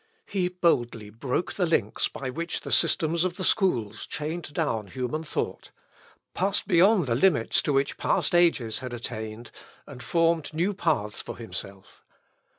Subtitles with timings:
[0.25, 5.23] He boldly broke the links by which the systems of the schools chained down human
[5.23, 5.69] thought,
[6.33, 9.51] passed beyond the limits to which past ages had attained,
[9.85, 12.01] and formed new paths for himself.